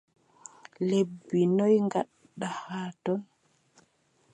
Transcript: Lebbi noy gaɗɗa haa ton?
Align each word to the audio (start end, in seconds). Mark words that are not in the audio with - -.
Lebbi 0.89 1.39
noy 1.57 1.75
gaɗɗa 1.91 2.47
haa 2.63 2.89
ton? 3.03 3.21